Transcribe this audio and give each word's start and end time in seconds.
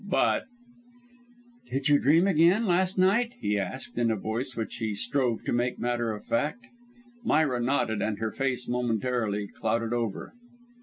But: 0.09 0.45
"Did 1.69 1.87
you 1.87 1.99
dream 1.99 2.25
again, 2.25 2.65
last 2.65 2.97
night?" 2.97 3.35
he 3.39 3.59
asked, 3.59 3.99
in 3.99 4.09
a 4.09 4.15
voice 4.15 4.55
which 4.55 4.77
he 4.77 4.95
strove 4.95 5.43
to 5.43 5.53
make 5.53 5.77
matter 5.77 6.11
of 6.11 6.25
fact. 6.25 6.65
Myra 7.23 7.59
nodded 7.61 8.01
and 8.01 8.17
her 8.17 8.31
face 8.31 8.67
momentarily 8.67 9.45
clouded 9.47 9.93
over. 9.93 10.33